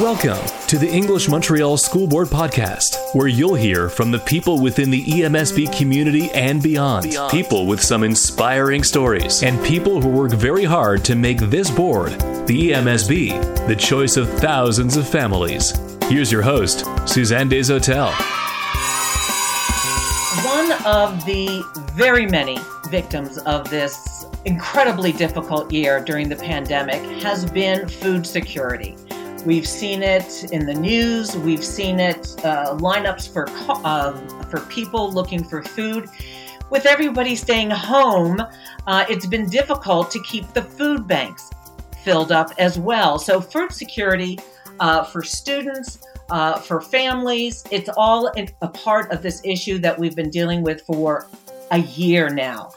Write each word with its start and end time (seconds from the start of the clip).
Welcome 0.00 0.46
to 0.66 0.76
the 0.76 0.90
English 0.90 1.26
Montreal 1.26 1.78
School 1.78 2.06
Board 2.06 2.28
Podcast, 2.28 2.98
where 3.14 3.28
you'll 3.28 3.54
hear 3.54 3.88
from 3.88 4.10
the 4.10 4.18
people 4.18 4.60
within 4.60 4.90
the 4.90 5.02
EMSB 5.02 5.74
community 5.74 6.30
and 6.32 6.62
beyond. 6.62 7.04
beyond. 7.04 7.30
People 7.30 7.66
with 7.66 7.82
some 7.82 8.02
inspiring 8.02 8.84
stories, 8.84 9.42
and 9.42 9.64
people 9.64 10.02
who 10.02 10.10
work 10.10 10.32
very 10.32 10.64
hard 10.64 11.02
to 11.06 11.14
make 11.14 11.38
this 11.38 11.70
board, 11.70 12.10
the 12.46 12.72
EMSB, 12.72 13.66
the 13.66 13.74
choice 13.74 14.18
of 14.18 14.28
thousands 14.34 14.98
of 14.98 15.08
families. 15.08 15.72
Here's 16.10 16.30
your 16.30 16.42
host, 16.42 16.84
Suzanne 17.08 17.48
Desautels. 17.48 18.12
One 20.44 20.72
of 20.84 21.24
the 21.24 21.64
very 21.94 22.26
many 22.26 22.58
victims 22.90 23.38
of 23.38 23.70
this 23.70 24.26
incredibly 24.44 25.12
difficult 25.12 25.72
year 25.72 26.04
during 26.04 26.28
the 26.28 26.36
pandemic 26.36 27.00
has 27.22 27.50
been 27.50 27.88
food 27.88 28.26
security. 28.26 28.94
We've 29.46 29.68
seen 29.68 30.02
it 30.02 30.50
in 30.50 30.66
the 30.66 30.74
news. 30.74 31.36
We've 31.36 31.64
seen 31.64 32.00
it 32.00 32.34
uh, 32.44 32.76
lineups 32.78 33.32
for 33.32 33.48
um, 33.86 34.28
for 34.50 34.58
people 34.62 35.12
looking 35.12 35.44
for 35.44 35.62
food. 35.62 36.08
With 36.68 36.84
everybody 36.84 37.36
staying 37.36 37.70
home, 37.70 38.42
uh, 38.88 39.04
it's 39.08 39.24
been 39.24 39.48
difficult 39.48 40.10
to 40.10 40.22
keep 40.24 40.52
the 40.52 40.62
food 40.62 41.06
banks 41.06 41.48
filled 42.02 42.32
up 42.32 42.50
as 42.58 42.76
well. 42.76 43.20
So 43.20 43.40
food 43.40 43.70
security 43.70 44.36
uh, 44.80 45.04
for 45.04 45.22
students, 45.22 46.00
uh, 46.28 46.58
for 46.58 46.80
families, 46.80 47.62
it's 47.70 47.88
all 47.96 48.32
a 48.62 48.68
part 48.68 49.12
of 49.12 49.22
this 49.22 49.40
issue 49.44 49.78
that 49.78 49.96
we've 49.96 50.16
been 50.16 50.30
dealing 50.30 50.64
with 50.64 50.80
for 50.80 51.28
a 51.70 51.78
year 51.78 52.30
now. 52.30 52.72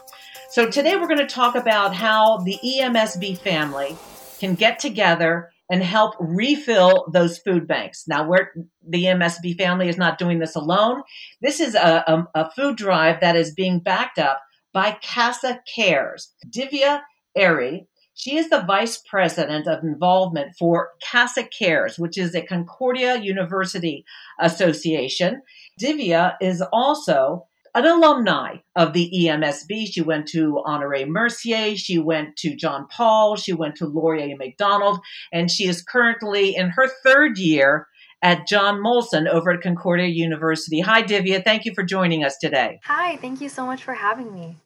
So 0.50 0.70
today 0.70 0.94
we're 0.94 1.08
going 1.08 1.18
to 1.18 1.26
talk 1.26 1.56
about 1.56 1.96
how 1.96 2.36
the 2.38 2.60
EMSB 2.64 3.38
family 3.38 3.96
can 4.38 4.54
get 4.54 4.78
together 4.78 5.50
and 5.70 5.82
help 5.82 6.14
refill 6.18 7.06
those 7.12 7.38
food 7.38 7.66
banks. 7.66 8.04
Now, 8.08 8.28
we're, 8.28 8.48
the 8.86 9.04
EMSB 9.04 9.56
family 9.56 9.88
is 9.88 9.96
not 9.96 10.18
doing 10.18 10.40
this 10.40 10.56
alone. 10.56 11.02
This 11.40 11.60
is 11.60 11.74
a, 11.76 12.04
a, 12.06 12.28
a 12.34 12.50
food 12.50 12.76
drive 12.76 13.20
that 13.20 13.36
is 13.36 13.54
being 13.54 13.78
backed 13.78 14.18
up 14.18 14.42
by 14.72 14.98
CASA 15.00 15.60
Cares. 15.72 16.32
Divya 16.48 17.02
Airy, 17.36 17.86
she 18.14 18.36
is 18.36 18.50
the 18.50 18.64
vice 18.66 18.98
president 19.08 19.66
of 19.66 19.82
involvement 19.84 20.52
for 20.58 20.90
CASA 21.02 21.44
Cares, 21.56 21.98
which 21.98 22.18
is 22.18 22.34
a 22.34 22.42
Concordia 22.42 23.18
University 23.18 24.04
association. 24.40 25.40
Divya 25.80 26.34
is 26.40 26.62
also 26.72 27.46
an 27.74 27.86
alumni 27.86 28.56
of 28.76 28.92
the 28.92 29.10
EMSB. 29.14 29.86
She 29.92 30.00
went 30.00 30.28
to 30.28 30.62
Honore 30.64 31.06
Mercier, 31.06 31.76
she 31.76 31.98
went 31.98 32.36
to 32.38 32.56
John 32.56 32.86
Paul, 32.90 33.36
she 33.36 33.52
went 33.52 33.76
to 33.76 33.86
Laurier 33.86 34.36
Macdonald, 34.36 35.00
and 35.32 35.50
she 35.50 35.66
is 35.66 35.82
currently 35.82 36.54
in 36.54 36.70
her 36.70 36.88
third 37.04 37.38
year 37.38 37.86
at 38.22 38.46
John 38.46 38.82
Molson 38.82 39.26
over 39.26 39.50
at 39.50 39.62
Concordia 39.62 40.06
University. 40.06 40.80
Hi, 40.80 41.02
Divya. 41.02 41.42
Thank 41.42 41.64
you 41.64 41.72
for 41.74 41.82
joining 41.82 42.24
us 42.24 42.36
today. 42.36 42.80
Hi, 42.84 43.16
thank 43.16 43.40
you 43.40 43.48
so 43.48 43.64
much 43.64 43.82
for 43.82 43.94
having 43.94 44.34
me. 44.34 44.56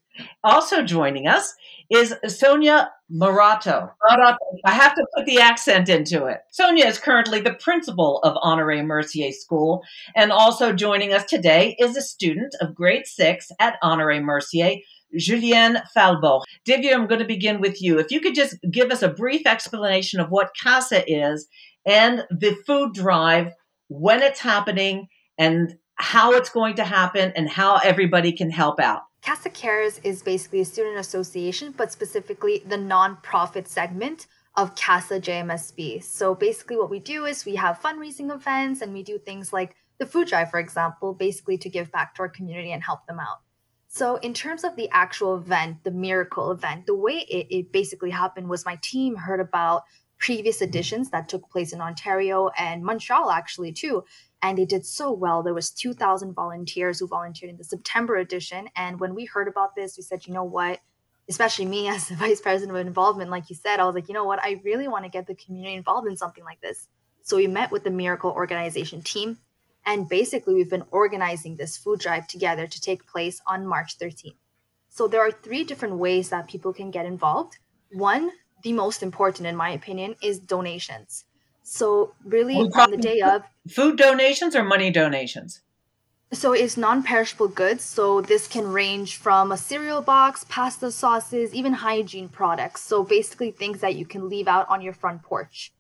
Also 0.42 0.82
joining 0.82 1.26
us 1.26 1.54
is 1.90 2.14
Sonia 2.26 2.90
Marotta. 3.12 3.90
I 4.64 4.72
have 4.72 4.94
to 4.94 5.06
put 5.14 5.26
the 5.26 5.38
accent 5.38 5.88
into 5.88 6.24
it. 6.26 6.40
Sonia 6.50 6.86
is 6.86 6.98
currently 6.98 7.40
the 7.40 7.54
principal 7.54 8.20
of 8.22 8.36
Honore 8.42 8.82
Mercier 8.82 9.32
School, 9.32 9.82
and 10.16 10.32
also 10.32 10.72
joining 10.72 11.12
us 11.12 11.24
today 11.24 11.76
is 11.78 11.96
a 11.96 12.02
student 12.02 12.54
of 12.60 12.74
grade 12.74 13.06
six 13.06 13.50
at 13.60 13.76
Honore 13.82 14.20
Mercier, 14.20 14.76
Julienne 15.16 15.82
Falbo. 15.96 16.42
Divya, 16.66 16.94
I'm 16.94 17.06
going 17.06 17.20
to 17.20 17.26
begin 17.26 17.60
with 17.60 17.82
you. 17.82 17.98
If 17.98 18.10
you 18.10 18.20
could 18.20 18.34
just 18.34 18.56
give 18.70 18.90
us 18.90 19.02
a 19.02 19.08
brief 19.08 19.46
explanation 19.46 20.20
of 20.20 20.30
what 20.30 20.56
CASA 20.60 21.04
is 21.06 21.46
and 21.86 22.24
the 22.30 22.56
food 22.66 22.94
drive, 22.94 23.52
when 23.88 24.22
it's 24.22 24.40
happening, 24.40 25.08
and 25.36 25.74
how 25.96 26.32
it's 26.32 26.48
going 26.48 26.76
to 26.76 26.84
happen, 26.84 27.32
and 27.36 27.48
how 27.48 27.76
everybody 27.76 28.32
can 28.32 28.50
help 28.50 28.80
out. 28.80 29.02
CASA 29.24 29.48
Cares 29.50 30.00
is 30.04 30.22
basically 30.22 30.60
a 30.60 30.66
student 30.66 30.98
association, 30.98 31.72
but 31.74 31.90
specifically 31.90 32.62
the 32.66 32.76
nonprofit 32.76 33.66
segment 33.66 34.26
of 34.54 34.76
CASA 34.76 35.20
JMSB. 35.20 36.02
So 36.02 36.34
basically, 36.34 36.76
what 36.76 36.90
we 36.90 36.98
do 36.98 37.24
is 37.24 37.46
we 37.46 37.54
have 37.54 37.80
fundraising 37.80 38.30
events 38.30 38.82
and 38.82 38.92
we 38.92 39.02
do 39.02 39.18
things 39.18 39.50
like 39.50 39.76
the 39.96 40.04
food 40.04 40.28
drive, 40.28 40.50
for 40.50 40.60
example, 40.60 41.14
basically 41.14 41.56
to 41.56 41.70
give 41.70 41.90
back 41.90 42.14
to 42.16 42.22
our 42.22 42.28
community 42.28 42.72
and 42.72 42.82
help 42.82 43.06
them 43.06 43.18
out. 43.18 43.40
So, 43.88 44.16
in 44.16 44.34
terms 44.34 44.62
of 44.62 44.76
the 44.76 44.90
actual 44.90 45.36
event, 45.36 45.84
the 45.84 45.90
miracle 45.90 46.50
event, 46.50 46.84
the 46.84 46.94
way 46.94 47.24
it, 47.30 47.46
it 47.48 47.72
basically 47.72 48.10
happened 48.10 48.50
was 48.50 48.66
my 48.66 48.78
team 48.82 49.16
heard 49.16 49.40
about 49.40 49.84
previous 50.18 50.60
editions 50.60 51.08
that 51.10 51.30
took 51.30 51.48
place 51.48 51.72
in 51.72 51.80
Ontario 51.80 52.50
and 52.58 52.84
Montreal, 52.84 53.30
actually, 53.30 53.72
too 53.72 54.04
and 54.44 54.58
they 54.58 54.66
did 54.66 54.84
so 54.84 55.10
well. 55.10 55.42
There 55.42 55.54
was 55.54 55.70
2,000 55.70 56.34
volunteers 56.34 57.00
who 57.00 57.08
volunteered 57.08 57.50
in 57.50 57.56
the 57.56 57.64
September 57.64 58.16
edition, 58.16 58.68
and 58.76 59.00
when 59.00 59.14
we 59.14 59.24
heard 59.24 59.48
about 59.48 59.74
this, 59.74 59.96
we 59.96 60.02
said, 60.02 60.26
you 60.26 60.34
know 60.34 60.44
what? 60.44 60.80
Especially 61.30 61.64
me 61.64 61.88
as 61.94 62.08
the 62.08 62.14
vice 62.14 62.42
president 62.42 62.78
of 62.78 62.86
involvement, 62.86 63.30
like 63.30 63.48
you 63.48 63.56
said, 63.56 63.80
I 63.80 63.86
was 63.86 63.94
like, 63.94 64.06
you 64.06 64.12
know 64.12 64.24
what? 64.24 64.44
I 64.44 64.60
really 64.62 64.86
want 64.86 65.06
to 65.06 65.10
get 65.10 65.26
the 65.26 65.34
community 65.34 65.74
involved 65.74 66.06
in 66.06 66.18
something 66.18 66.44
like 66.44 66.60
this. 66.60 66.88
So 67.22 67.38
we 67.38 67.46
met 67.46 67.70
with 67.70 67.84
the 67.84 67.90
Miracle 67.90 68.32
Organization 68.32 69.00
team, 69.00 69.38
and 69.86 70.10
basically 70.10 70.52
we've 70.52 70.68
been 70.68 70.84
organizing 70.90 71.56
this 71.56 71.78
food 71.78 72.00
drive 72.00 72.28
together 72.28 72.66
to 72.66 72.80
take 72.82 73.06
place 73.06 73.40
on 73.46 73.66
March 73.66 73.98
13th. 73.98 74.36
So 74.90 75.08
there 75.08 75.22
are 75.22 75.32
three 75.32 75.64
different 75.64 75.96
ways 75.96 76.28
that 76.28 76.48
people 76.48 76.74
can 76.74 76.90
get 76.90 77.06
involved. 77.06 77.56
One, 77.92 78.30
the 78.62 78.74
most 78.74 79.02
important 79.02 79.46
in 79.46 79.56
my 79.56 79.70
opinion, 79.70 80.16
is 80.22 80.38
donations. 80.38 81.24
So 81.64 82.12
really 82.24 82.56
on 82.56 82.90
the 82.90 82.96
day 82.96 83.20
of 83.20 83.42
food 83.68 83.96
donations 83.96 84.54
or 84.54 84.62
money 84.62 84.90
donations? 84.90 85.62
So 86.30 86.52
it's 86.52 86.76
non-perishable 86.76 87.48
goods. 87.48 87.82
So 87.82 88.20
this 88.20 88.46
can 88.46 88.70
range 88.70 89.16
from 89.16 89.50
a 89.50 89.56
cereal 89.56 90.02
box, 90.02 90.44
pasta 90.48 90.92
sauces, 90.92 91.54
even 91.54 91.72
hygiene 91.72 92.28
products. 92.28 92.82
So 92.82 93.02
basically 93.02 93.50
things 93.50 93.80
that 93.80 93.94
you 93.96 94.04
can 94.04 94.28
leave 94.28 94.46
out 94.46 94.68
on 94.68 94.82
your 94.82 94.92
front 94.92 95.22
porch. 95.22 95.72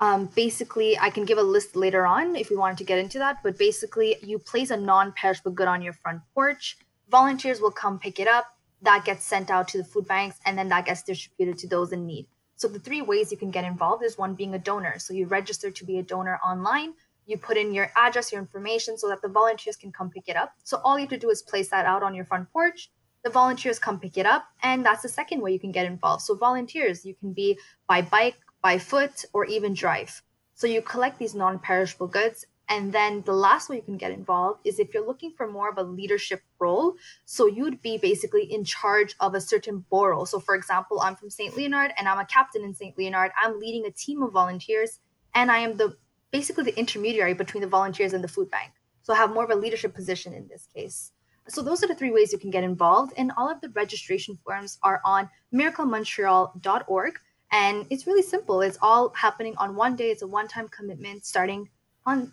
Um, 0.00 0.26
basically, 0.34 0.98
I 0.98 1.10
can 1.10 1.24
give 1.24 1.38
a 1.38 1.42
list 1.42 1.76
later 1.76 2.06
on 2.06 2.34
if 2.34 2.50
we 2.50 2.56
wanted 2.56 2.78
to 2.78 2.84
get 2.84 2.98
into 2.98 3.18
that. 3.18 3.36
But 3.42 3.58
basically, 3.58 4.16
you 4.22 4.38
place 4.38 4.70
a 4.70 4.76
non-perishable 4.76 5.52
good 5.52 5.68
on 5.68 5.82
your 5.82 5.92
front 5.92 6.22
porch. 6.34 6.76
Volunteers 7.08 7.60
will 7.60 7.70
come 7.70 7.98
pick 7.98 8.18
it 8.18 8.26
up. 8.26 8.46
That 8.80 9.04
gets 9.04 9.24
sent 9.24 9.50
out 9.50 9.68
to 9.68 9.78
the 9.78 9.84
food 9.84 10.08
banks, 10.08 10.38
and 10.44 10.58
then 10.58 10.68
that 10.70 10.86
gets 10.86 11.02
distributed 11.02 11.58
to 11.58 11.68
those 11.68 11.92
in 11.92 12.06
need. 12.06 12.26
So 12.62 12.68
the 12.68 12.78
three 12.78 13.02
ways 13.02 13.32
you 13.32 13.36
can 13.36 13.50
get 13.50 13.64
involved 13.64 14.04
is 14.04 14.16
one 14.16 14.34
being 14.34 14.54
a 14.54 14.58
donor. 14.58 15.00
So 15.00 15.14
you 15.14 15.26
register 15.26 15.68
to 15.72 15.84
be 15.84 15.98
a 15.98 16.02
donor 16.04 16.38
online. 16.46 16.94
You 17.26 17.36
put 17.36 17.56
in 17.56 17.74
your 17.74 17.90
address, 17.96 18.30
your 18.30 18.40
information 18.40 18.96
so 18.96 19.08
that 19.08 19.20
the 19.20 19.26
volunteers 19.26 19.74
can 19.74 19.90
come 19.90 20.10
pick 20.10 20.28
it 20.28 20.36
up. 20.36 20.52
So 20.62 20.80
all 20.84 20.96
you 20.96 21.06
have 21.06 21.10
to 21.10 21.18
do 21.18 21.30
is 21.30 21.42
place 21.42 21.70
that 21.70 21.86
out 21.86 22.04
on 22.04 22.14
your 22.14 22.24
front 22.24 22.52
porch. 22.52 22.92
The 23.24 23.30
volunteers 23.30 23.80
come 23.80 23.98
pick 23.98 24.16
it 24.16 24.26
up. 24.26 24.44
And 24.62 24.86
that's 24.86 25.02
the 25.02 25.08
second 25.08 25.40
way 25.40 25.50
you 25.52 25.58
can 25.58 25.72
get 25.72 25.86
involved. 25.86 26.22
So 26.22 26.36
volunteers, 26.36 27.04
you 27.04 27.16
can 27.16 27.32
be 27.32 27.58
by 27.88 28.00
bike, 28.00 28.36
by 28.62 28.78
foot, 28.78 29.24
or 29.32 29.44
even 29.44 29.74
drive. 29.74 30.22
So 30.54 30.68
you 30.68 30.82
collect 30.82 31.18
these 31.18 31.34
non 31.34 31.58
perishable 31.58 32.06
goods 32.06 32.46
and 32.68 32.92
then 32.92 33.22
the 33.22 33.32
last 33.32 33.68
way 33.68 33.76
you 33.76 33.82
can 33.82 33.96
get 33.96 34.12
involved 34.12 34.60
is 34.64 34.78
if 34.78 34.94
you're 34.94 35.06
looking 35.06 35.32
for 35.36 35.50
more 35.50 35.68
of 35.68 35.78
a 35.78 35.82
leadership 35.82 36.40
role. 36.58 36.94
So 37.24 37.46
you'd 37.46 37.82
be 37.82 37.98
basically 37.98 38.44
in 38.44 38.64
charge 38.64 39.14
of 39.20 39.34
a 39.34 39.40
certain 39.40 39.84
borough. 39.90 40.24
So, 40.24 40.40
for 40.40 40.54
example, 40.54 41.00
I'm 41.00 41.16
from 41.16 41.28
St. 41.28 41.56
Leonard 41.56 41.92
and 41.98 42.08
I'm 42.08 42.18
a 42.18 42.24
captain 42.24 42.64
in 42.64 42.74
St. 42.74 42.96
Leonard. 42.96 43.32
I'm 43.42 43.58
leading 43.58 43.84
a 43.86 43.90
team 43.90 44.22
of 44.22 44.32
volunteers 44.32 45.00
and 45.34 45.50
I 45.50 45.58
am 45.58 45.76
the 45.76 45.96
basically 46.30 46.64
the 46.64 46.78
intermediary 46.78 47.34
between 47.34 47.60
the 47.60 47.68
volunteers 47.68 48.14
and 48.14 48.24
the 48.24 48.28
food 48.28 48.50
bank. 48.50 48.72
So 49.02 49.12
I 49.12 49.16
have 49.16 49.34
more 49.34 49.44
of 49.44 49.50
a 49.50 49.54
leadership 49.56 49.94
position 49.94 50.32
in 50.32 50.48
this 50.48 50.66
case. 50.74 51.12
So 51.48 51.60
those 51.60 51.82
are 51.82 51.88
the 51.88 51.94
three 51.94 52.12
ways 52.12 52.32
you 52.32 52.38
can 52.38 52.50
get 52.50 52.64
involved. 52.64 53.12
And 53.16 53.32
all 53.36 53.50
of 53.50 53.60
the 53.60 53.68
registration 53.70 54.38
forms 54.44 54.78
are 54.82 55.02
on 55.04 55.28
miraclemontreal.org. 55.52 57.18
And 57.50 57.86
it's 57.90 58.06
really 58.06 58.22
simple. 58.22 58.62
It's 58.62 58.78
all 58.80 59.12
happening 59.14 59.54
on 59.58 59.76
one 59.76 59.96
day. 59.96 60.10
It's 60.10 60.22
a 60.22 60.26
one-time 60.26 60.68
commitment 60.68 61.26
starting 61.26 61.68
on 62.06 62.32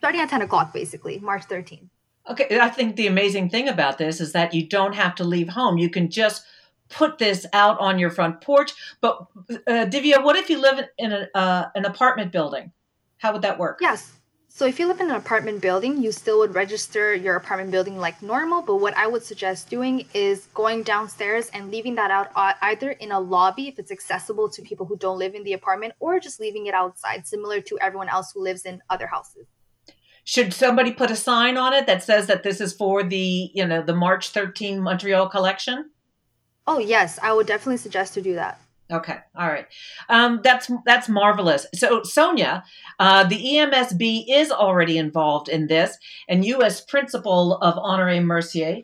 starting 0.00 0.22
at 0.22 0.30
10 0.30 0.40
o'clock, 0.40 0.72
basically, 0.72 1.18
March 1.18 1.42
13th. 1.42 1.90
Okay, 2.30 2.58
I 2.58 2.70
think 2.70 2.96
the 2.96 3.06
amazing 3.06 3.50
thing 3.50 3.68
about 3.68 3.98
this 3.98 4.18
is 4.18 4.32
that 4.32 4.54
you 4.54 4.66
don't 4.66 4.94
have 4.94 5.14
to 5.16 5.24
leave 5.24 5.50
home. 5.50 5.76
You 5.76 5.90
can 5.90 6.10
just 6.10 6.42
put 6.88 7.18
this 7.18 7.44
out 7.52 7.78
on 7.78 7.98
your 7.98 8.08
front 8.08 8.40
porch. 8.40 8.72
But 9.02 9.26
uh, 9.50 9.86
Divya, 9.92 10.24
what 10.24 10.36
if 10.36 10.48
you 10.48 10.58
live 10.58 10.86
in 10.96 11.12
a, 11.12 11.28
uh, 11.34 11.68
an 11.74 11.84
apartment 11.84 12.32
building? 12.32 12.72
How 13.18 13.34
would 13.34 13.42
that 13.42 13.58
work? 13.58 13.78
Yes. 13.82 14.12
So 14.48 14.64
if 14.64 14.80
you 14.80 14.88
live 14.88 15.00
in 15.00 15.10
an 15.10 15.16
apartment 15.16 15.60
building, 15.60 16.02
you 16.02 16.12
still 16.12 16.38
would 16.38 16.54
register 16.54 17.14
your 17.14 17.36
apartment 17.36 17.70
building 17.70 17.98
like 17.98 18.22
normal. 18.22 18.62
But 18.62 18.76
what 18.76 18.96
I 18.96 19.06
would 19.06 19.22
suggest 19.22 19.68
doing 19.68 20.06
is 20.14 20.46
going 20.54 20.82
downstairs 20.82 21.50
and 21.52 21.70
leaving 21.70 21.94
that 21.96 22.10
out 22.10 22.30
uh, 22.34 22.54
either 22.62 22.92
in 22.92 23.12
a 23.12 23.20
lobby 23.20 23.68
if 23.68 23.78
it's 23.78 23.92
accessible 23.92 24.48
to 24.48 24.62
people 24.62 24.86
who 24.86 24.96
don't 24.96 25.18
live 25.18 25.34
in 25.34 25.44
the 25.44 25.52
apartment, 25.52 25.92
or 26.00 26.18
just 26.18 26.40
leaving 26.40 26.66
it 26.66 26.74
outside, 26.74 27.26
similar 27.26 27.60
to 27.60 27.78
everyone 27.80 28.08
else 28.08 28.32
who 28.32 28.42
lives 28.42 28.64
in 28.64 28.80
other 28.88 29.06
houses 29.06 29.46
should 30.30 30.54
somebody 30.54 30.92
put 30.92 31.10
a 31.10 31.16
sign 31.16 31.56
on 31.56 31.72
it 31.72 31.88
that 31.88 32.04
says 32.04 32.28
that 32.28 32.44
this 32.44 32.60
is 32.60 32.72
for 32.72 33.02
the 33.02 33.50
you 33.52 33.66
know 33.66 33.82
the 33.82 33.94
march 33.94 34.30
13 34.30 34.80
montreal 34.80 35.28
collection 35.28 35.90
oh 36.68 36.78
yes 36.78 37.18
i 37.20 37.32
would 37.32 37.48
definitely 37.48 37.76
suggest 37.76 38.14
to 38.14 38.22
do 38.22 38.34
that 38.34 38.60
Okay, 38.92 39.18
all 39.36 39.46
right. 39.46 39.66
Um, 40.08 40.40
that's 40.42 40.68
that's 40.84 41.08
marvelous. 41.08 41.64
So, 41.76 42.02
Sonia, 42.02 42.64
uh, 42.98 43.22
the 43.22 43.36
EMSB 43.36 44.24
is 44.28 44.50
already 44.50 44.98
involved 44.98 45.48
in 45.48 45.68
this, 45.68 45.96
and 46.28 46.44
you, 46.44 46.62
as 46.62 46.80
principal 46.80 47.58
of 47.58 47.78
Honore 47.78 48.20
Mercier, 48.20 48.82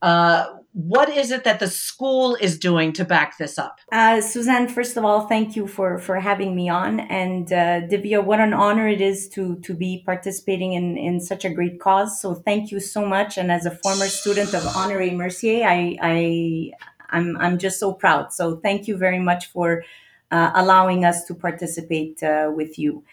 uh, 0.00 0.57
what 0.72 1.08
is 1.08 1.30
it 1.30 1.44
that 1.44 1.60
the 1.60 1.68
school 1.68 2.36
is 2.36 2.58
doing 2.58 2.92
to 2.92 3.04
back 3.04 3.38
this 3.38 3.58
up? 3.58 3.78
Uh, 3.90 4.20
Suzanne, 4.20 4.68
first 4.68 4.96
of 4.96 5.04
all, 5.04 5.26
thank 5.26 5.56
you 5.56 5.66
for 5.66 5.98
for 5.98 6.20
having 6.20 6.54
me 6.54 6.68
on, 6.68 7.00
and 7.00 7.52
uh, 7.52 7.80
Divya, 7.88 8.22
what 8.22 8.38
an 8.40 8.52
honor 8.52 8.86
it 8.86 9.00
is 9.00 9.28
to 9.30 9.56
to 9.60 9.74
be 9.74 10.02
participating 10.04 10.74
in 10.74 10.96
in 10.96 11.20
such 11.20 11.44
a 11.44 11.50
great 11.50 11.80
cause. 11.80 12.20
So, 12.20 12.34
thank 12.34 12.70
you 12.70 12.80
so 12.80 13.04
much. 13.04 13.38
And 13.38 13.50
as 13.50 13.66
a 13.66 13.70
former 13.70 14.06
student 14.06 14.54
of 14.54 14.64
Honore 14.76 15.10
Mercier, 15.10 15.66
I 15.66 15.96
I 16.02 16.72
I'm 17.10 17.36
I'm 17.38 17.58
just 17.58 17.80
so 17.80 17.92
proud. 17.92 18.32
So 18.32 18.56
thank 18.56 18.86
you 18.86 18.96
very 18.96 19.18
much 19.18 19.46
for 19.46 19.84
uh, 20.30 20.50
allowing 20.54 21.04
us 21.04 21.24
to 21.24 21.34
participate 21.34 22.22
uh, 22.22 22.50
with 22.54 22.78
you. 22.78 23.04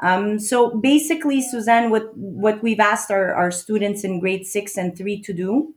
Um, 0.00 0.38
so 0.38 0.76
basically, 0.76 1.42
Suzanne, 1.42 1.90
what 1.90 2.16
what 2.16 2.62
we've 2.62 2.80
asked 2.80 3.10
our, 3.10 3.34
our 3.34 3.50
students 3.50 4.04
in 4.04 4.20
grade 4.20 4.46
six 4.46 4.76
and 4.76 4.96
three 4.96 5.20
to 5.22 5.32
do 5.32 5.74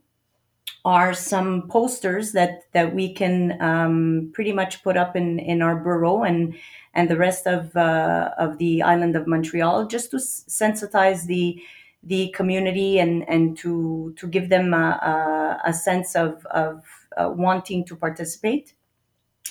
are 0.85 1.13
some 1.13 1.67
posters 1.69 2.33
that 2.33 2.63
that 2.73 2.93
we 2.93 3.13
can 3.13 3.61
um, 3.61 4.31
pretty 4.33 4.51
much 4.51 4.83
put 4.83 4.97
up 4.97 5.15
in 5.15 5.39
in 5.39 5.61
our 5.61 5.75
bureau 5.77 6.23
and 6.23 6.55
and 6.93 7.09
the 7.09 7.17
rest 7.17 7.47
of 7.47 7.75
uh, 7.75 8.31
of 8.37 8.57
the 8.57 8.81
island 8.81 9.15
of 9.15 9.27
Montreal, 9.27 9.87
just 9.87 10.11
to 10.11 10.17
sensitize 10.17 11.25
the 11.25 11.61
the 12.03 12.29
community 12.35 12.99
and 12.99 13.27
and 13.29 13.57
to 13.57 14.13
to 14.17 14.27
give 14.27 14.49
them 14.49 14.73
a, 14.73 15.59
a, 15.65 15.69
a 15.69 15.73
sense 15.73 16.15
of 16.15 16.45
of 16.47 16.83
uh, 17.17 17.29
wanting 17.29 17.85
to 17.85 17.95
participate. 17.95 18.73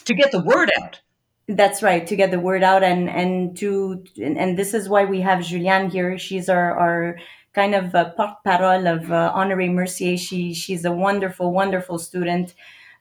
To 0.04 0.14
get 0.14 0.32
the 0.32 0.42
word 0.42 0.70
out. 0.82 1.00
That's 1.48 1.82
right 1.82 2.06
to 2.06 2.16
get 2.16 2.30
the 2.30 2.40
word 2.40 2.62
out 2.62 2.82
and 2.82 3.08
and 3.08 3.56
to 3.58 4.04
and, 4.16 4.38
and 4.38 4.58
this 4.58 4.74
is 4.74 4.88
why 4.88 5.04
we 5.04 5.22
have 5.22 5.40
Julianne 5.40 5.90
here. 5.90 6.18
She's 6.18 6.48
our 6.48 6.76
our 6.78 7.18
kind 7.52 7.74
of 7.74 7.94
a 7.94 8.12
porte-parole 8.16 8.86
of 8.86 9.12
uh, 9.12 9.32
Honore 9.34 9.68
Mercier 9.68 10.16
she 10.16 10.54
she's 10.54 10.84
a 10.84 10.92
wonderful 10.92 11.52
wonderful 11.52 11.98
student 11.98 12.54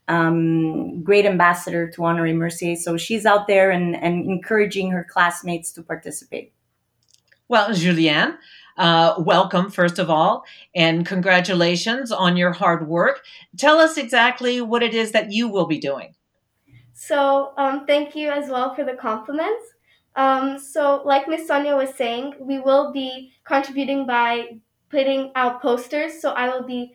um, 0.07 1.03
great 1.03 1.25
ambassador 1.25 1.89
to 1.89 2.03
Honore 2.03 2.33
Mercier 2.33 2.75
so 2.75 2.97
she's 2.97 3.25
out 3.25 3.47
there 3.47 3.71
and 3.71 3.95
and 3.95 4.29
encouraging 4.29 4.91
her 4.91 5.05
classmates 5.09 5.71
to 5.73 5.81
participate 5.81 6.53
well 7.47 7.69
Julianne 7.69 8.37
uh, 8.77 9.15
welcome, 9.19 9.69
first 9.69 9.99
of 9.99 10.09
all, 10.09 10.45
and 10.73 11.05
congratulations 11.05 12.11
on 12.11 12.37
your 12.37 12.51
hard 12.51 12.87
work. 12.87 13.23
Tell 13.57 13.79
us 13.79 13.97
exactly 13.97 14.61
what 14.61 14.81
it 14.81 14.93
is 14.93 15.11
that 15.11 15.31
you 15.31 15.47
will 15.47 15.67
be 15.67 15.77
doing. 15.77 16.15
So, 16.93 17.53
um, 17.57 17.85
thank 17.85 18.15
you 18.15 18.29
as 18.29 18.49
well 18.49 18.73
for 18.73 18.83
the 18.83 18.93
compliments. 18.93 19.65
Um, 20.15 20.59
so, 20.59 21.01
like 21.05 21.27
Miss 21.27 21.47
Sonia 21.47 21.75
was 21.75 21.95
saying, 21.95 22.35
we 22.39 22.59
will 22.59 22.91
be 22.91 23.33
contributing 23.45 24.05
by 24.05 24.59
putting 24.89 25.31
out 25.35 25.61
posters. 25.61 26.21
So, 26.21 26.31
I 26.31 26.49
will 26.49 26.63
be 26.63 26.93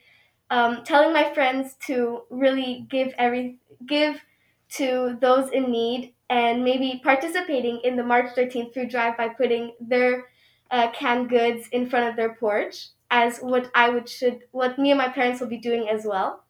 um, 0.50 0.84
telling 0.84 1.12
my 1.12 1.32
friends 1.32 1.74
to 1.86 2.22
really 2.30 2.86
give 2.90 3.12
every 3.18 3.58
give 3.86 4.20
to 4.68 5.16
those 5.20 5.50
in 5.50 5.70
need 5.70 6.14
and 6.28 6.64
maybe 6.64 7.00
participating 7.02 7.80
in 7.84 7.96
the 7.96 8.02
March 8.02 8.34
13th 8.34 8.74
food 8.74 8.88
drive 8.90 9.16
by 9.16 9.28
putting 9.28 9.72
their 9.80 10.24
uh, 10.70 10.90
canned 10.90 11.28
goods 11.30 11.68
in 11.72 11.88
front 11.88 12.08
of 12.08 12.16
their 12.16 12.34
porch, 12.34 12.88
as 13.10 13.38
what 13.38 13.70
I 13.74 13.88
would 13.88 14.08
should 14.08 14.40
what 14.50 14.78
me 14.78 14.90
and 14.90 14.98
my 14.98 15.08
parents 15.08 15.40
will 15.40 15.48
be 15.48 15.58
doing 15.58 15.88
as 15.88 16.04
well. 16.04 16.44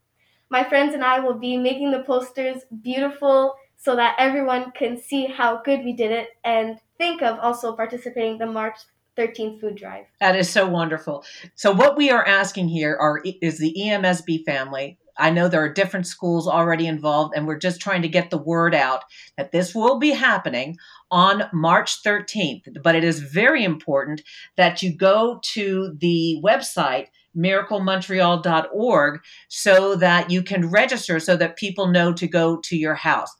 My 0.51 0.65
friends 0.65 0.95
and 0.95 1.05
I 1.05 1.21
will 1.21 1.35
be 1.35 1.57
making 1.57 1.91
the 1.93 2.03
posters 2.03 2.63
beautiful 2.83 3.55
so 3.77 3.97
that 3.97 4.17
everyone 4.19 4.73
can 4.73 4.99
see 4.99 5.27
how 5.27 5.63
good 5.63 5.85
we 5.85 5.93
did 5.93 6.11
it 6.11 6.29
and 6.45 6.79
think 6.99 7.23
of 7.23 7.39
also 7.39 7.75
participating 7.75 8.39
the 8.39 8.47
March 8.47 8.79
13th 9.17 9.61
food 9.61 9.77
drive. 9.77 10.05
That 10.21 10.37
is 10.37 10.51
so 10.51 10.67
wonderful. 10.67 11.25
So 11.55 11.73
what 11.73 11.97
we 11.97 12.11
are 12.11 12.27
asking 12.27 12.69
here 12.69 12.97
are 13.01 13.23
is 13.41 13.59
the 13.59 13.75
EMSB 13.79 14.45
family 14.45 14.99
I 15.19 15.31
know 15.31 15.49
there 15.49 15.63
are 15.63 15.73
different 15.73 16.07
schools 16.07 16.47
already 16.47 16.87
involved, 16.87 17.35
and 17.35 17.47
we're 17.47 17.59
just 17.59 17.81
trying 17.81 18.03
to 18.03 18.09
get 18.09 18.31
the 18.31 18.39
word 18.39 18.75
out 18.75 19.05
that 19.37 19.53
this 19.53 19.75
will 19.75 19.99
be 19.99 20.11
happening 20.11 20.77
on 21.11 21.45
March 21.53 22.03
13th. 22.03 22.83
But 22.83 22.95
it 22.95 23.05
is 23.05 23.21
very 23.21 23.65
important 23.65 24.23
that 24.57 24.83
you 24.83 24.95
go 24.95 25.41
to 25.55 25.97
the 25.99 26.41
website 26.45 27.07
miraclemontreal.org 27.37 29.21
so 29.49 29.95
that 29.95 30.31
you 30.31 30.43
can 30.43 30.71
register 30.71 31.21
so 31.21 31.37
that 31.37 31.57
people 31.57 31.87
know 31.87 32.11
to 32.15 32.27
go 32.27 32.57
to 32.65 32.77
your 32.77 32.95
house. 32.95 33.35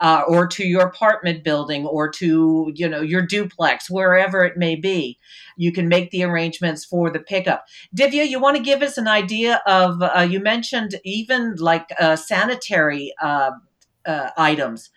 Uh, 0.00 0.22
or 0.28 0.46
to 0.46 0.64
your 0.64 0.82
apartment 0.82 1.42
building 1.42 1.84
or 1.84 2.08
to 2.08 2.70
you 2.76 2.88
know 2.88 3.00
your 3.00 3.20
duplex 3.20 3.90
wherever 3.90 4.44
it 4.44 4.56
may 4.56 4.76
be. 4.76 5.18
You 5.56 5.72
can 5.72 5.88
make 5.88 6.12
the 6.12 6.22
arrangements 6.22 6.84
for 6.84 7.10
the 7.10 7.18
pickup. 7.18 7.64
Divya 7.96 8.28
you 8.28 8.38
want 8.38 8.56
to 8.56 8.62
give 8.62 8.80
us 8.80 8.96
an 8.96 9.08
idea 9.08 9.60
of 9.66 10.00
uh, 10.00 10.20
you 10.20 10.38
mentioned 10.38 10.94
even 11.04 11.56
like 11.56 11.88
uh, 11.98 12.14
sanitary 12.14 13.12
uh, 13.20 13.50
uh, 14.06 14.30
items. 14.36 14.90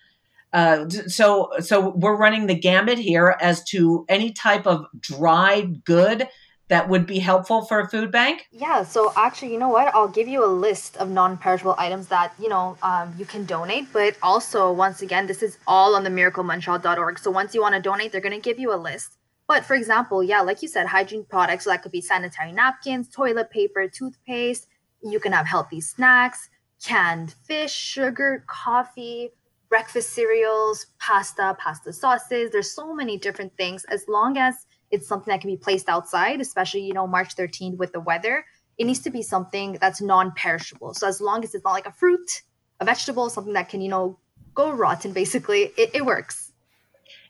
Uh, 0.53 0.89
so 0.89 1.49
so 1.59 1.89
we're 1.95 2.17
running 2.17 2.47
the 2.47 2.59
gamut 2.59 2.97
here 2.97 3.37
as 3.39 3.63
to 3.63 4.05
any 4.09 4.31
type 4.31 4.67
of 4.67 4.85
dried 4.99 5.83
good 5.85 6.27
that 6.71 6.87
would 6.87 7.05
be 7.05 7.19
helpful 7.19 7.65
for 7.65 7.81
a 7.81 7.89
food 7.89 8.13
bank? 8.13 8.47
Yeah, 8.49 8.83
so 8.83 9.11
actually, 9.17 9.51
you 9.51 9.59
know 9.59 9.67
what? 9.67 9.93
I'll 9.93 10.07
give 10.07 10.29
you 10.29 10.45
a 10.45 10.47
list 10.47 10.95
of 10.95 11.09
non-perishable 11.09 11.75
items 11.77 12.07
that, 12.07 12.33
you 12.39 12.47
know, 12.47 12.77
um, 12.81 13.13
you 13.17 13.25
can 13.25 13.43
donate. 13.43 13.91
But 13.91 14.15
also, 14.23 14.71
once 14.71 15.01
again, 15.01 15.27
this 15.27 15.43
is 15.43 15.57
all 15.67 15.95
on 15.95 16.05
the 16.05 16.09
miraclemontreal.org. 16.09 17.19
So 17.19 17.29
once 17.29 17.53
you 17.53 17.61
want 17.61 17.75
to 17.75 17.81
donate, 17.81 18.13
they're 18.13 18.21
going 18.21 18.41
to 18.41 18.49
give 18.49 18.57
you 18.57 18.73
a 18.73 18.79
list. 18.79 19.17
But 19.47 19.65
for 19.65 19.75
example, 19.75 20.23
yeah, 20.23 20.39
like 20.39 20.61
you 20.61 20.69
said, 20.69 20.87
hygiene 20.87 21.25
products. 21.25 21.65
So 21.65 21.71
that 21.71 21.83
could 21.83 21.91
be 21.91 21.99
sanitary 21.99 22.53
napkins, 22.53 23.09
toilet 23.09 23.51
paper, 23.51 23.89
toothpaste. 23.89 24.67
You 25.03 25.19
can 25.19 25.33
have 25.33 25.47
healthy 25.47 25.81
snacks, 25.81 26.49
canned 26.81 27.35
fish, 27.45 27.73
sugar, 27.73 28.45
coffee, 28.47 29.31
breakfast 29.67 30.11
cereals, 30.11 30.85
pasta, 30.99 31.53
pasta 31.59 31.91
sauces. 31.91 32.51
There's 32.51 32.71
so 32.71 32.93
many 32.93 33.17
different 33.17 33.57
things. 33.57 33.83
As 33.91 34.05
long 34.07 34.37
as 34.37 34.67
it's 34.91 35.07
something 35.07 35.31
that 35.31 35.41
can 35.41 35.49
be 35.49 35.57
placed 35.57 35.89
outside, 35.89 36.41
especially, 36.41 36.81
you 36.81 36.93
know, 36.93 37.07
March 37.07 37.35
13th 37.35 37.77
with 37.77 37.93
the 37.93 37.99
weather, 37.99 38.45
it 38.77 38.85
needs 38.85 38.99
to 38.99 39.09
be 39.09 39.21
something 39.21 39.77
that's 39.79 40.01
non 40.01 40.31
perishable. 40.31 40.93
So 40.93 41.07
as 41.07 41.21
long 41.21 41.43
as 41.43 41.53
it's 41.53 41.63
not 41.63 41.71
like 41.71 41.85
a 41.85 41.91
fruit, 41.91 42.41
a 42.79 42.85
vegetable, 42.85 43.29
something 43.29 43.53
that 43.53 43.69
can, 43.69 43.81
you 43.81 43.89
know, 43.89 44.17
go 44.53 44.71
rotten, 44.71 45.13
basically, 45.13 45.71
it, 45.77 45.91
it 45.93 46.05
works. 46.05 46.51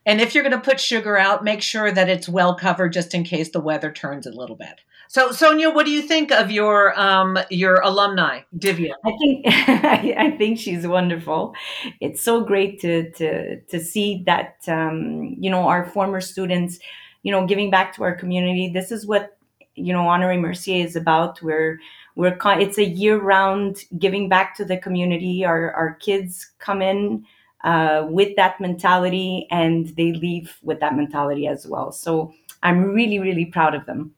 And 0.05 0.19
if 0.19 0.33
you're 0.33 0.43
going 0.43 0.59
to 0.59 0.61
put 0.61 0.79
sugar 0.79 1.17
out, 1.17 1.43
make 1.43 1.61
sure 1.61 1.91
that 1.91 2.09
it's 2.09 2.27
well 2.27 2.55
covered 2.55 2.93
just 2.93 3.13
in 3.13 3.23
case 3.23 3.51
the 3.51 3.59
weather 3.59 3.91
turns 3.91 4.25
a 4.25 4.31
little 4.31 4.55
bit. 4.55 4.81
So, 5.07 5.33
Sonia, 5.33 5.69
what 5.69 5.85
do 5.85 5.91
you 5.91 6.01
think 6.01 6.31
of 6.31 6.51
your 6.51 6.97
um, 6.97 7.37
your 7.49 7.81
alumni, 7.81 8.43
Divya? 8.57 8.93
I 9.05 9.11
think 9.19 9.45
I 9.45 10.35
think 10.37 10.57
she's 10.57 10.87
wonderful. 10.87 11.53
It's 11.99 12.21
so 12.21 12.45
great 12.45 12.79
to 12.79 13.11
to 13.11 13.59
to 13.59 13.79
see 13.81 14.23
that 14.25 14.55
um, 14.69 15.35
you 15.37 15.51
know 15.51 15.67
our 15.67 15.85
former 15.85 16.21
students, 16.21 16.79
you 17.23 17.31
know, 17.31 17.45
giving 17.45 17.69
back 17.69 17.93
to 17.95 18.03
our 18.03 18.15
community. 18.15 18.69
This 18.69 18.91
is 18.91 19.05
what 19.05 19.37
you 19.75 19.93
know 19.93 20.07
Honore 20.07 20.37
Mercier 20.37 20.85
is 20.85 20.95
about. 20.95 21.41
We're 21.41 21.79
we're 22.15 22.37
it's 22.45 22.77
a 22.77 22.85
year 22.85 23.19
round 23.19 23.83
giving 23.97 24.29
back 24.29 24.55
to 24.57 24.65
the 24.65 24.77
community. 24.77 25.45
Our 25.45 25.71
our 25.73 25.95
kids 25.95 26.51
come 26.59 26.81
in 26.81 27.25
uh, 27.63 28.05
with 28.09 28.35
that 28.35 28.59
mentality 28.59 29.47
and 29.51 29.87
they 29.89 30.13
leave 30.13 30.57
with 30.63 30.79
that 30.79 30.95
mentality 30.95 31.47
as 31.47 31.67
well. 31.67 31.91
So 31.91 32.33
I'm 32.63 32.83
really 32.83 33.19
really 33.19 33.45
proud 33.45 33.75
of 33.75 33.85
them. 33.85 34.13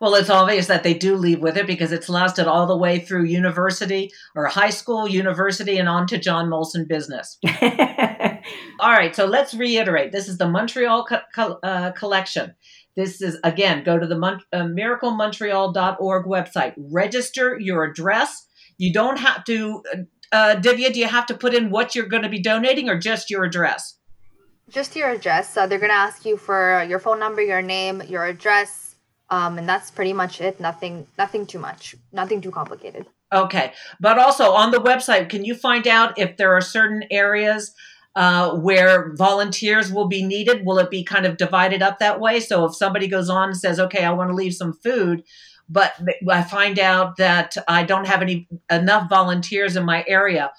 Well, 0.00 0.14
it's 0.14 0.30
obvious 0.30 0.66
that 0.68 0.82
they 0.82 0.94
do 0.94 1.16
leave 1.16 1.40
with 1.40 1.56
it 1.56 1.66
because 1.66 1.92
it's 1.92 2.08
lasted 2.08 2.46
all 2.46 2.66
the 2.66 2.76
way 2.76 3.00
through 3.00 3.24
university 3.24 4.12
or 4.34 4.46
high 4.46 4.70
school, 4.70 5.08
university, 5.08 5.78
and 5.78 5.88
on 5.88 6.06
to 6.08 6.18
John 6.18 6.48
Molson 6.48 6.86
business. 6.86 7.38
all 8.80 8.90
right, 8.90 9.14
so 9.14 9.26
let's 9.26 9.54
reiterate. 9.54 10.12
This 10.12 10.28
is 10.28 10.38
the 10.38 10.48
Montreal 10.48 11.04
co- 11.04 11.20
co- 11.34 11.58
uh, 11.62 11.92
collection. 11.92 12.54
This 12.96 13.20
is, 13.20 13.38
again, 13.42 13.84
go 13.84 13.98
to 13.98 14.06
the 14.06 14.16
Mon- 14.16 14.42
uh, 14.52 14.62
miraclemontreal.org 14.62 16.26
website, 16.26 16.74
register 16.76 17.58
your 17.58 17.84
address. 17.84 18.46
You 18.78 18.92
don't 18.92 19.18
have 19.18 19.44
to, 19.44 19.82
uh, 19.92 19.96
uh, 20.32 20.56
Divya, 20.56 20.92
do 20.92 21.00
you 21.00 21.08
have 21.08 21.26
to 21.26 21.34
put 21.34 21.54
in 21.54 21.70
what 21.70 21.94
you're 21.94 22.06
going 22.06 22.22
to 22.22 22.28
be 22.28 22.40
donating 22.40 22.88
or 22.88 22.98
just 22.98 23.30
your 23.30 23.44
address? 23.44 23.98
Just 24.70 24.96
your 24.96 25.10
address. 25.10 25.52
So 25.52 25.66
they're 25.66 25.78
going 25.78 25.90
to 25.90 25.94
ask 25.94 26.24
you 26.24 26.36
for 26.36 26.84
your 26.88 26.98
phone 26.98 27.18
number, 27.18 27.42
your 27.42 27.62
name, 27.62 28.02
your 28.08 28.24
address, 28.24 28.84
um, 29.30 29.58
and 29.58 29.68
that's 29.68 29.90
pretty 29.90 30.12
much 30.12 30.40
it 30.40 30.60
nothing 30.60 31.06
nothing 31.18 31.46
too 31.46 31.58
much 31.58 31.94
nothing 32.12 32.40
too 32.40 32.50
complicated 32.50 33.06
okay 33.32 33.72
but 34.00 34.18
also 34.18 34.52
on 34.52 34.70
the 34.70 34.78
website 34.78 35.28
can 35.28 35.44
you 35.44 35.54
find 35.54 35.86
out 35.88 36.18
if 36.18 36.36
there 36.36 36.52
are 36.52 36.60
certain 36.60 37.02
areas 37.10 37.74
uh, 38.16 38.54
where 38.56 39.14
volunteers 39.16 39.92
will 39.92 40.08
be 40.08 40.24
needed 40.24 40.64
will 40.64 40.78
it 40.78 40.90
be 40.90 41.02
kind 41.02 41.26
of 41.26 41.36
divided 41.36 41.82
up 41.82 41.98
that 41.98 42.20
way 42.20 42.40
so 42.40 42.64
if 42.64 42.74
somebody 42.74 43.08
goes 43.08 43.28
on 43.28 43.48
and 43.48 43.56
says 43.56 43.80
okay 43.80 44.04
i 44.04 44.12
want 44.12 44.30
to 44.30 44.36
leave 44.36 44.54
some 44.54 44.72
food 44.72 45.22
but 45.68 45.94
i 46.30 46.42
find 46.42 46.78
out 46.78 47.16
that 47.16 47.56
i 47.68 47.82
don't 47.82 48.06
have 48.06 48.22
any 48.22 48.48
enough 48.70 49.08
volunteers 49.08 49.76
in 49.76 49.84
my 49.84 50.04
area 50.06 50.50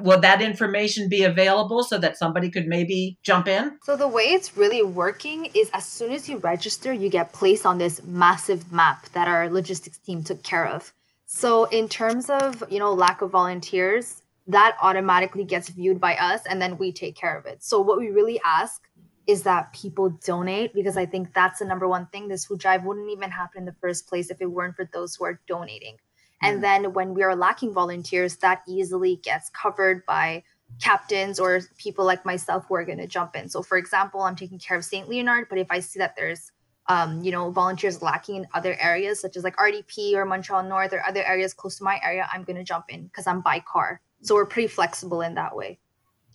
will 0.00 0.20
that 0.20 0.40
information 0.40 1.08
be 1.08 1.24
available 1.24 1.82
so 1.82 1.98
that 1.98 2.16
somebody 2.16 2.50
could 2.50 2.66
maybe 2.66 3.18
jump 3.22 3.48
in? 3.48 3.78
So 3.82 3.96
the 3.96 4.08
way 4.08 4.24
it's 4.24 4.56
really 4.56 4.82
working 4.82 5.46
is 5.54 5.70
as 5.72 5.86
soon 5.86 6.12
as 6.12 6.28
you 6.28 6.38
register, 6.38 6.92
you 6.92 7.08
get 7.08 7.32
placed 7.32 7.66
on 7.66 7.78
this 7.78 8.02
massive 8.04 8.72
map 8.72 9.08
that 9.10 9.28
our 9.28 9.48
logistics 9.48 9.98
team 9.98 10.22
took 10.22 10.42
care 10.42 10.66
of. 10.66 10.92
So 11.26 11.64
in 11.66 11.88
terms 11.88 12.30
of, 12.30 12.64
you 12.70 12.78
know, 12.78 12.92
lack 12.92 13.20
of 13.20 13.30
volunteers, 13.30 14.22
that 14.48 14.76
automatically 14.80 15.44
gets 15.44 15.68
viewed 15.68 16.00
by 16.00 16.16
us 16.16 16.40
and 16.46 16.60
then 16.60 16.78
we 16.78 16.90
take 16.90 17.14
care 17.14 17.38
of 17.38 17.46
it. 17.46 17.62
So 17.62 17.80
what 17.80 17.98
we 17.98 18.08
really 18.08 18.40
ask 18.44 18.88
is 19.26 19.42
that 19.42 19.72
people 19.74 20.08
donate 20.24 20.72
because 20.72 20.96
I 20.96 21.04
think 21.04 21.34
that's 21.34 21.58
the 21.58 21.66
number 21.66 21.86
one 21.86 22.06
thing. 22.06 22.28
This 22.28 22.46
food 22.46 22.60
drive 22.60 22.84
wouldn't 22.84 23.10
even 23.10 23.30
happen 23.30 23.60
in 23.60 23.66
the 23.66 23.76
first 23.80 24.08
place 24.08 24.30
if 24.30 24.40
it 24.40 24.50
weren't 24.50 24.74
for 24.74 24.88
those 24.92 25.14
who 25.14 25.26
are 25.26 25.38
donating. 25.46 25.98
And 26.40 26.62
then 26.62 26.92
when 26.92 27.14
we 27.14 27.24
are 27.24 27.34
lacking 27.34 27.74
volunteers, 27.74 28.36
that 28.36 28.62
easily 28.66 29.16
gets 29.16 29.50
covered 29.50 30.06
by 30.06 30.44
captains 30.80 31.40
or 31.40 31.60
people 31.76 32.04
like 32.04 32.24
myself 32.24 32.64
who 32.68 32.76
are 32.76 32.84
going 32.84 32.98
to 32.98 33.06
jump 33.06 33.34
in. 33.34 33.48
So, 33.48 33.62
for 33.62 33.76
example, 33.76 34.20
I'm 34.20 34.36
taking 34.36 34.58
care 34.58 34.76
of 34.76 34.84
St. 34.84 35.08
Leonard, 35.08 35.48
but 35.50 35.58
if 35.58 35.66
I 35.70 35.80
see 35.80 35.98
that 35.98 36.14
there's 36.16 36.52
um, 36.88 37.22
you 37.22 37.30
know, 37.30 37.50
volunteers 37.50 38.00
lacking 38.00 38.36
in 38.36 38.46
other 38.54 38.74
areas 38.80 39.20
such 39.20 39.36
as 39.36 39.44
like 39.44 39.56
RDP 39.56 40.14
or 40.14 40.24
Montreal 40.24 40.62
North 40.62 40.94
or 40.94 41.06
other 41.06 41.22
areas 41.22 41.52
close 41.52 41.76
to 41.78 41.84
my 41.84 42.00
area, 42.02 42.26
I'm 42.32 42.44
going 42.44 42.56
to 42.56 42.64
jump 42.64 42.86
in 42.88 43.04
because 43.04 43.26
I'm 43.26 43.42
by 43.42 43.60
car. 43.60 44.00
So 44.22 44.34
we're 44.34 44.46
pretty 44.46 44.68
flexible 44.68 45.22
in 45.22 45.34
that 45.34 45.54
way. 45.54 45.78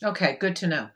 Okay, 0.04 0.38
good 0.40 0.56
to 0.58 0.68
know. 0.68 0.90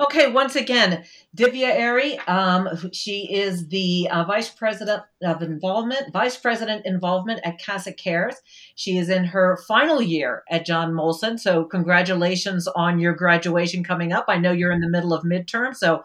Okay, 0.00 0.30
once 0.30 0.56
again, 0.56 1.04
Divya 1.36 1.68
Airy, 1.68 2.18
um, 2.20 2.90
she 2.92 3.32
is 3.32 3.68
the 3.68 4.08
uh, 4.10 4.24
Vice 4.24 4.50
President 4.50 5.02
of 5.22 5.42
Involvement, 5.42 6.12
Vice 6.12 6.36
President 6.36 6.84
Involvement 6.86 7.40
at 7.44 7.62
Casa 7.62 7.92
Cares. 7.92 8.34
She 8.74 8.98
is 8.98 9.08
in 9.08 9.24
her 9.24 9.58
final 9.68 10.02
year 10.02 10.42
at 10.50 10.66
John 10.66 10.92
Molson, 10.92 11.38
so 11.38 11.64
congratulations 11.64 12.66
on 12.68 12.98
your 12.98 13.14
graduation 13.14 13.84
coming 13.84 14.12
up. 14.12 14.24
I 14.28 14.38
know 14.38 14.50
you're 14.50 14.72
in 14.72 14.80
the 14.80 14.88
middle 14.88 15.12
of 15.12 15.24
midterm, 15.24 15.76
so 15.76 16.02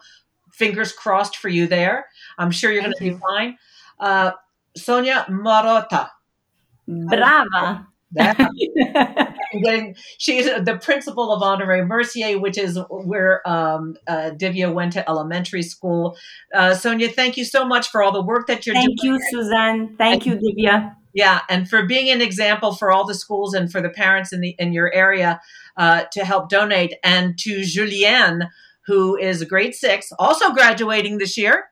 fingers 0.52 0.92
crossed 0.92 1.36
for 1.36 1.48
you 1.48 1.66
there. 1.66 2.06
I'm 2.38 2.50
sure 2.50 2.70
you're 2.70 2.82
going 2.82 2.94
to 2.96 3.02
be 3.02 3.18
fine. 3.18 3.58
Uh, 3.98 4.32
Sonia 4.76 5.26
Marotta. 5.28 6.10
Brava. 6.86 7.86
getting, 9.62 9.96
she's 10.18 10.46
the 10.46 10.78
principal 10.82 11.32
of 11.32 11.42
Honoré 11.42 11.86
Mercier, 11.86 12.38
which 12.38 12.58
is 12.58 12.78
where 12.90 13.46
um, 13.48 13.96
uh, 14.06 14.30
Divya 14.34 14.72
went 14.72 14.92
to 14.94 15.08
elementary 15.08 15.62
school. 15.62 16.16
Uh, 16.54 16.74
Sonia, 16.74 17.08
thank 17.08 17.36
you 17.36 17.44
so 17.44 17.66
much 17.66 17.88
for 17.88 18.02
all 18.02 18.12
the 18.12 18.22
work 18.22 18.46
that 18.46 18.66
you're 18.66 18.74
thank 18.74 19.00
doing. 19.00 19.18
Thank 19.18 19.32
you, 19.32 19.42
Suzanne. 19.42 19.96
Thank 19.96 20.26
and, 20.26 20.40
you, 20.42 20.54
Divya. 20.54 20.94
Yeah, 21.14 21.40
and 21.48 21.68
for 21.68 21.86
being 21.86 22.10
an 22.10 22.20
example 22.20 22.74
for 22.74 22.92
all 22.92 23.06
the 23.06 23.14
schools 23.14 23.54
and 23.54 23.72
for 23.72 23.80
the 23.80 23.88
parents 23.88 24.32
in 24.32 24.40
the 24.40 24.54
in 24.58 24.72
your 24.72 24.92
area 24.92 25.40
uh, 25.76 26.04
to 26.12 26.24
help 26.24 26.48
donate, 26.48 26.94
and 27.02 27.38
to 27.38 27.64
Julienne, 27.64 28.50
who 28.86 29.16
is 29.16 29.42
grade 29.44 29.74
six, 29.74 30.12
also 30.18 30.52
graduating 30.52 31.18
this 31.18 31.36
year. 31.36 31.70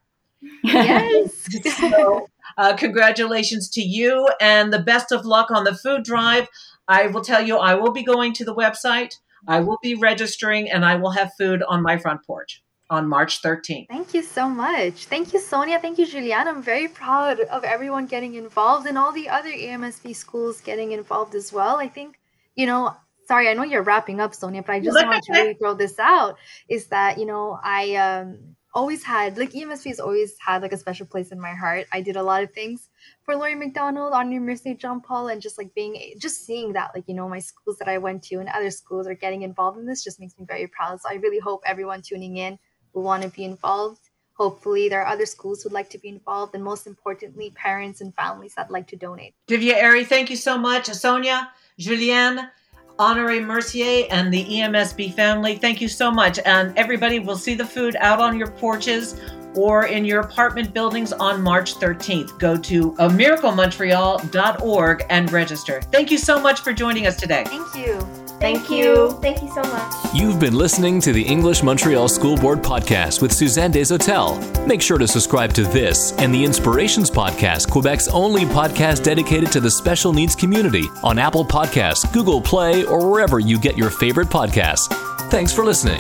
Yes. 0.63 1.49
so, 1.79 2.29
uh, 2.59 2.75
congratulations 2.77 3.69
to 3.71 3.83
you 3.83 4.29
and 4.41 4.73
the 4.73 4.79
best 4.79 5.13
of 5.13 5.25
luck 5.25 5.51
on 5.51 5.65
the 5.65 5.75
food 5.75 6.05
drive. 6.05 6.49
I 6.89 7.09
will 7.09 7.23
tell 7.23 7.43
you, 7.43 7.59
I 7.59 7.75
will 7.75 7.93
be 7.93 8.03
going 8.03 8.33
to 8.35 8.45
the 8.45 8.55
website, 8.55 9.15
I 9.49 9.61
will 9.61 9.79
be 9.83 9.95
registering, 9.95 10.71
and 10.71 10.85
I 10.85 10.97
will 10.97 11.11
have 11.11 11.33
food 11.39 11.63
on 11.63 11.83
my 11.83 11.99
front 11.99 12.25
porch 12.27 12.63
on 12.89 13.09
March 13.09 13.43
13th. 13.43 13.89
Thank 13.89 14.15
you 14.15 14.23
so 14.23 14.49
much. 14.49 15.07
Thank 15.07 15.33
you, 15.33 15.41
Sonia. 15.41 15.79
Thank 15.81 15.99
you, 15.99 16.07
Julianne. 16.07 16.47
I'm 16.47 16.63
very 16.63 16.89
proud 16.89 17.41
of 17.41 17.65
everyone 17.65 18.07
getting 18.07 18.35
involved 18.35 18.87
and 18.87 18.97
all 18.97 19.13
the 19.13 19.29
other 19.29 19.51
EMSB 19.51 20.15
schools 20.15 20.61
getting 20.61 20.93
involved 20.93 21.35
as 21.35 21.53
well. 21.53 21.77
I 21.77 21.89
think, 21.89 22.19
you 22.55 22.67
know, 22.67 22.95
sorry, 23.27 23.49
I 23.49 23.55
know 23.55 23.65
you're 23.65 23.83
wrapping 23.83 24.21
up, 24.21 24.35
Sonia, 24.35 24.63
but 24.63 24.73
I 24.73 24.81
just 24.81 24.95
want 24.95 25.23
to 25.25 25.33
really 25.33 25.55
throw 25.55 25.75
this 25.75 25.99
out 25.99 26.39
is 26.69 26.87
that, 26.89 27.19
you 27.19 27.27
know, 27.27 27.59
I, 27.63 27.97
um, 27.97 28.56
always 28.77 29.03
had 29.03 29.39
like 29.39 29.53
EMSB 29.53 29.87
has 29.87 30.01
always 30.01 30.37
had 30.39 30.61
like 30.61 30.75
a 30.75 30.77
special 30.77 31.07
place 31.07 31.33
in 31.33 31.41
my 31.41 31.55
heart. 31.55 31.87
I 31.93 32.03
did 32.03 32.17
a 32.17 32.23
lot 32.23 32.43
of 32.43 32.53
things 32.53 32.91
for 33.25 33.35
Laurier 33.35 33.57
Macdonald 33.57 34.13
on 34.13 34.31
University 34.31 34.73
of 34.73 34.79
John 34.79 35.01
Paul 35.01 35.29
and 35.29 35.41
just 35.41 35.57
like 35.57 35.75
being 35.75 36.15
just 36.19 36.45
seeing 36.45 36.75
that 36.75 36.91
like 36.95 37.05
you 37.09 37.15
know 37.15 37.27
my 37.27 37.39
schools 37.39 37.79
that 37.79 37.89
I 37.89 37.97
went 37.97 38.23
to 38.25 38.37
and 38.37 38.51
other 38.51 38.71
schools 38.71 39.09
are 39.09 39.15
getting 39.15 39.43
involved 39.43 39.79
in 39.79 39.87
this 39.87 40.05
just 40.05 40.21
makes 40.21 40.39
me 40.39 40.45
very 40.45 40.67
proud. 40.67 41.01
So 41.01 41.09
I 41.09 41.15
really 41.15 41.39
hope 41.39 41.63
everyone 41.65 42.03
tuning 42.03 42.37
in 42.37 42.59
will 42.93 43.03
want 43.03 43.23
to 43.23 43.31
be 43.31 43.45
involved. 43.45 44.03
Hopefully 44.35 44.91
there 44.91 45.01
are 45.01 45.07
other 45.07 45.25
schools 45.25 45.63
who'd 45.63 45.73
like 45.73 45.89
to 45.89 45.99
be 45.99 46.11
involved 46.11 46.55
and 46.55 46.63
most 46.63 46.87
importantly 46.87 47.51
parents 47.57 48.03
and 48.03 48.15
families 48.15 48.53
that 48.57 48.71
like 48.71 48.87
to 48.89 48.97
donate. 48.97 49.35
Divya 49.49 49.73
Airy, 49.73 50.05
thank 50.05 50.29
you 50.29 50.37
so 50.37 50.59
much. 50.59 50.85
Sonia, 50.89 51.51
Julianne, 51.81 52.51
Honoré 52.99 53.45
Mercier 53.45 54.07
and 54.11 54.33
the 54.33 54.45
EMSB 54.45 55.13
family. 55.15 55.57
Thank 55.57 55.81
you 55.81 55.89
so 55.89 56.09
much. 56.11 56.39
And 56.45 56.77
everybody 56.79 57.19
will 57.19 57.37
see 57.37 57.55
the 57.55 57.67
food 57.67 57.97
out 58.01 58.21
on 58.21 58.39
your 58.39 58.51
porches 58.51 59.21
or 59.55 59.87
in 59.87 60.05
your 60.05 60.21
apartment 60.21 60.75
buildings 60.75 61.13
on 61.13 61.43
March 61.43 61.75
13th. 61.75 62.39
Go 62.39 62.57
to 62.57 62.93
amiraclemontreal.org 62.93 65.07
and 65.11 65.33
register. 65.33 65.83
Thank 65.83 66.11
you 66.11 66.19
so 66.19 66.41
much 66.41 66.61
for 66.61 66.73
joining 66.73 67.07
us 67.07 67.17
today. 67.17 67.45
Thank 67.47 67.75
you. 67.75 68.07
Thank, 68.47 68.71
you. 68.71 69.11
Thank 69.21 69.43
you 69.43 69.49
so 69.49 69.63
much. 69.63 69.93
You've 70.15 70.39
been 70.39 70.55
listening 70.55 71.01
to 71.01 71.13
the 71.13 71.23
English 71.23 71.65
Montreal 71.65 72.09
School 72.09 72.37
Board 72.37 72.63
podcast 72.63 73.21
with 73.21 73.33
Suzanne 73.33 73.73
Desautels. 73.73 74.65
Make 74.69 74.81
sure 74.81 74.99
to 74.99 75.09
subscribe 75.09 75.53
to 75.55 75.65
this 75.65 76.13
and 76.13 76.33
the 76.33 76.45
Inspirations 76.45 77.11
podcast, 77.11 77.69
Quebec's 77.69 78.07
only 78.07 78.45
podcast 78.45 79.03
dedicated 79.03 79.51
to 79.51 79.59
the 79.59 79.71
special 79.71 80.13
needs 80.13 80.37
community 80.37 80.85
on 81.03 81.19
Apple 81.19 81.45
Podcasts, 81.45 82.11
Google 82.13 82.41
Play, 82.41 82.85
or 82.85 83.11
wherever 83.11 83.41
you 83.41 83.59
get 83.59 83.77
your 83.77 83.91
favorite 83.91 84.29
podcasts. 84.29 84.87
Thanks 85.29 85.53
for 85.53 85.65
listening. 85.65 85.99